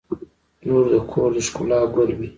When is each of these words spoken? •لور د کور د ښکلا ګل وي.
•لور 0.67 0.85
د 0.91 0.95
کور 1.11 1.29
د 1.35 1.37
ښکلا 1.47 1.79
ګل 1.95 2.09
وي. 2.19 2.29